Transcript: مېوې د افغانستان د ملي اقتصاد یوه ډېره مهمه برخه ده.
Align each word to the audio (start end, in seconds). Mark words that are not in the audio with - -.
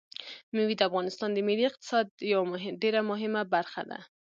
مېوې 0.53 0.75
د 0.77 0.81
افغانستان 0.89 1.29
د 1.33 1.37
ملي 1.47 1.63
اقتصاد 1.69 2.07
یوه 2.31 2.45
ډېره 2.81 3.01
مهمه 3.11 3.41
برخه 3.53 3.81
ده. 3.89 3.99